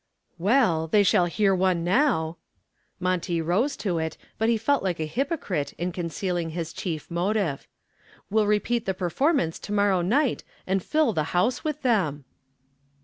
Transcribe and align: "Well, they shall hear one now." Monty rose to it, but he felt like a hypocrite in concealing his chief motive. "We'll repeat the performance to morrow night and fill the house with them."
"Well, 0.39 0.87
they 0.87 1.03
shall 1.03 1.27
hear 1.27 1.53
one 1.53 1.83
now." 1.83 2.37
Monty 2.99 3.39
rose 3.39 3.77
to 3.77 3.99
it, 3.99 4.17
but 4.39 4.49
he 4.49 4.57
felt 4.57 4.81
like 4.81 4.99
a 4.99 5.05
hypocrite 5.05 5.73
in 5.73 5.91
concealing 5.91 6.49
his 6.49 6.73
chief 6.73 7.11
motive. 7.11 7.67
"We'll 8.27 8.47
repeat 8.47 8.87
the 8.87 8.95
performance 8.95 9.59
to 9.59 9.71
morrow 9.71 10.01
night 10.01 10.43
and 10.65 10.81
fill 10.83 11.13
the 11.13 11.25
house 11.37 11.63
with 11.63 11.83
them." 11.83 12.25